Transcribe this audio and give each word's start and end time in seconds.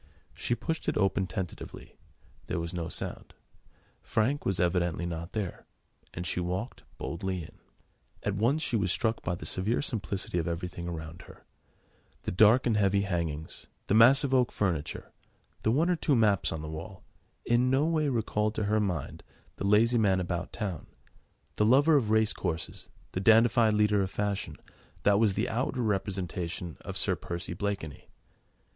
She 0.33 0.55
pushed 0.55 0.89
it 0.89 0.97
open 0.97 1.27
tentatively: 1.27 1.99
there 2.47 2.59
was 2.59 2.73
no 2.73 2.89
sound: 2.89 3.35
Frank 4.01 4.47
was 4.47 4.59
evidently 4.59 5.05
not 5.05 5.33
there, 5.33 5.67
and 6.11 6.25
she 6.25 6.39
walked 6.39 6.81
boldly 6.97 7.43
in. 7.43 7.59
At 8.23 8.33
once 8.33 8.63
she 8.63 8.75
was 8.75 8.91
struck 8.91 9.21
by 9.21 9.35
the 9.35 9.45
severe 9.45 9.79
simplicity 9.79 10.39
of 10.39 10.47
everything 10.47 10.87
around 10.87 11.21
her: 11.27 11.45
the 12.23 12.31
dark 12.31 12.65
and 12.65 12.77
heavy 12.77 13.01
hangings, 13.01 13.67
the 13.85 13.93
massive 13.93 14.33
oak 14.33 14.51
furniture, 14.51 15.11
the 15.61 15.69
one 15.69 15.87
or 15.87 15.95
two 15.95 16.15
maps 16.15 16.51
on 16.51 16.63
the 16.63 16.67
wall, 16.67 17.03
in 17.45 17.69
no 17.69 17.85
way 17.85 18.09
recalled 18.09 18.55
to 18.55 18.63
her 18.63 18.79
mind 18.79 19.21
the 19.57 19.67
lazy 19.67 19.99
man 19.99 20.19
about 20.19 20.51
town, 20.51 20.87
the 21.57 21.63
lover 21.63 21.95
of 21.95 22.09
race 22.09 22.33
courses, 22.33 22.89
the 23.11 23.19
dandified 23.21 23.75
leader 23.75 24.01
of 24.01 24.09
fashion, 24.09 24.55
that 25.03 25.19
was 25.19 25.35
the 25.35 25.47
outward 25.47 25.77
representation 25.83 26.75
of 26.81 26.97
Sir 26.97 27.15
Percy 27.15 27.53
Blakeney. 27.53 28.09